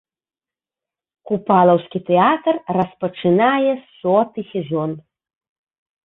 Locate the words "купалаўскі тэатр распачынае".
1.31-3.73